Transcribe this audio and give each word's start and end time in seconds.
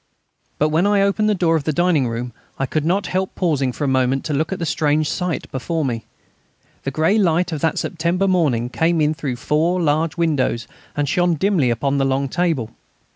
But 0.57 0.69
when 0.69 0.87
I 0.87 1.03
opened 1.03 1.29
the 1.29 1.35
door 1.35 1.55
of 1.55 1.63
the 1.63 1.71
dining 1.71 2.07
room 2.07 2.33
I 2.57 2.65
could 2.65 2.83
not 2.85 3.05
help 3.05 3.35
pausing 3.35 3.71
for 3.71 3.83
a 3.83 3.87
moment 3.87 4.25
to 4.25 4.33
look 4.33 4.51
at 4.51 4.57
the 4.57 4.65
strange 4.65 5.07
sight 5.07 5.45
before 5.51 5.85
me. 5.85 6.05
The 6.85 6.89
grey 6.89 7.19
light 7.19 7.51
of 7.51 7.61
that 7.61 7.77
September 7.77 8.27
morning 8.27 8.69
came 8.69 8.99
in 8.99 9.13
through 9.13 9.35
four 9.35 9.79
large 9.79 10.17
windows 10.17 10.67
and 10.97 11.07
shone 11.07 11.35
dimly 11.35 11.69
upon 11.69 11.99
the 11.99 12.05
long 12.05 12.29
table. 12.29 12.71